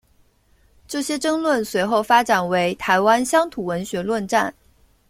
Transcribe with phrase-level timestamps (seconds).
[0.87, 4.51] 这些争论随后发展为台湾乡土文学论战。